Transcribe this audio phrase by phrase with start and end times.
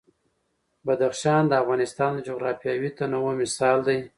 [0.85, 3.99] بدخشان د افغانستان د جغرافیوي تنوع مثال دی.